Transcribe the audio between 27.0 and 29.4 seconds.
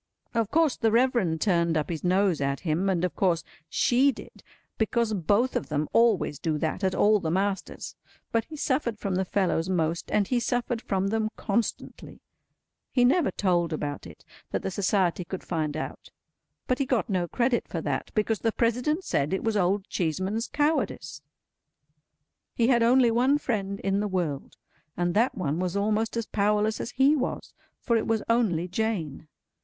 was, for it was only Jane.